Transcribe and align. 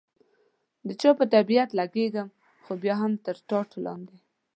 د 0.87 0.89
چا 1.01 1.09
په 1.19 1.25
طبیعت 1.33 1.69
لګېږي، 1.79 2.23
خو 2.63 2.71
بیا 2.81 2.95
هم 3.01 3.11
تر 3.25 3.35
ټاټ 3.49 3.69
لاندې. 3.85 4.17